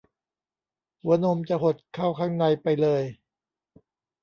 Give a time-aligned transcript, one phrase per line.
[1.03, 3.03] หัวนมจะหดเข้าข้างในไปเลย